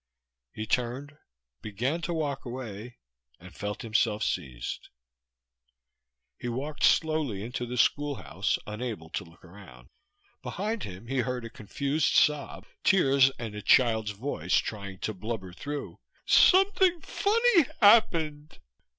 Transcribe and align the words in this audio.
He 0.51 0.65
turned, 0.65 1.15
began 1.61 2.01
to 2.01 2.13
walk 2.15 2.43
away 2.43 2.97
and 3.39 3.53
felt 3.53 3.83
himself 3.83 4.23
seized. 4.23 4.89
He 6.39 6.49
walked 6.49 6.83
slowly 6.83 7.43
into 7.43 7.67
the 7.67 7.77
schoolhouse, 7.77 8.57
unable 8.65 9.11
to 9.11 9.23
look 9.23 9.45
around. 9.45 9.89
Behind 10.41 10.85
him 10.85 11.05
he 11.05 11.19
heard 11.19 11.45
a 11.45 11.51
confused 11.51 12.15
sob, 12.15 12.65
tears 12.83 13.29
and 13.37 13.53
a 13.53 13.61
child's 13.61 14.09
voice 14.09 14.55
trying 14.57 14.97
to 15.01 15.13
blubber 15.13 15.53
through: 15.53 15.99
"Something 16.25 17.01
funny 17.01 17.67
happened." 17.79 18.57